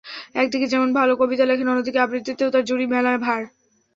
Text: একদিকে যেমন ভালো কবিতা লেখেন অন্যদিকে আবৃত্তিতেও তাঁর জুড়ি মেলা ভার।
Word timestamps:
একদিকে 0.35 0.67
যেমন 0.67 0.89
ভালো 0.93 1.13
কবিতা 1.15 1.45
লেখেন 1.45 1.67
অন্যদিকে 1.67 1.99
আবৃত্তিতেও 1.99 2.53
তাঁর 2.53 2.63
জুড়ি 2.63 2.85
মেলা 2.93 3.11
ভার। 3.17 3.41